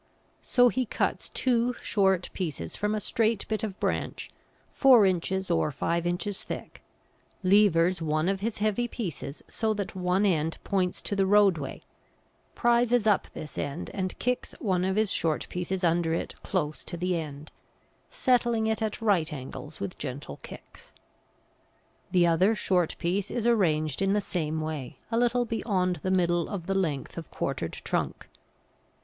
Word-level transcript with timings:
So 0.41 0.69
he 0.69 0.87
cuts 0.87 1.29
two 1.29 1.73
short 1.75 2.31
pieces 2.33 2.75
from 2.75 2.95
a 2.95 2.99
straight 2.99 3.47
bit 3.47 3.63
of 3.63 3.79
branch 3.79 4.31
four 4.73 5.05
inches 5.05 5.51
or 5.51 5.69
five 5.69 6.07
inches 6.07 6.43
thick, 6.43 6.81
levers 7.43 8.01
one 8.01 8.27
of 8.27 8.39
his 8.39 8.57
heavy 8.57 8.87
pieces 8.87 9.43
so 9.47 9.75
that 9.75 9.93
one 9.95 10.25
end 10.25 10.57
points 10.63 11.03
to 11.03 11.15
the 11.15 11.27
roadway, 11.27 11.83
prises 12.55 13.05
up 13.05 13.27
this 13.35 13.59
end 13.59 13.91
and 13.93 14.17
kicks 14.17 14.55
one 14.59 14.83
of 14.83 14.95
his 14.95 15.11
short 15.13 15.47
pieces 15.49 15.83
under 15.83 16.15
it 16.15 16.33
close 16.41 16.83
to 16.85 16.97
the 16.97 17.15
end, 17.15 17.51
settling 18.09 18.65
it 18.65 18.81
at 18.81 19.03
right 19.03 19.31
angles 19.31 19.79
with 19.79 19.99
gentle 19.99 20.37
kicks. 20.37 20.93
The 22.09 22.25
other 22.25 22.55
short 22.55 22.95
piece 22.97 23.29
is 23.29 23.45
arranged 23.45 24.01
in 24.01 24.13
the 24.13 24.19
same 24.19 24.61
way, 24.61 24.97
a 25.11 25.17
little 25.19 25.43
way 25.45 25.49
beyond 25.57 25.97
the 26.01 26.09
middle 26.09 26.49
of 26.49 26.65
the 26.65 26.73
length 26.73 27.19
of 27.19 27.29
quartered 27.29 27.73
trunk. 27.73 28.27